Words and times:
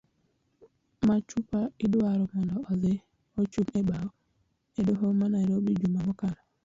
Machupa 1.07 1.59
idwaro 1.85 2.23
mondo 2.33 2.55
odhi 2.71 2.93
ochung' 3.39 3.73
e 3.79 3.81
bao 3.89 4.09
e 4.79 4.81
doho 4.87 5.05
ma 5.19 5.25
nairobi 5.33 5.79
juma 5.79 5.99
mokalo 6.07 6.41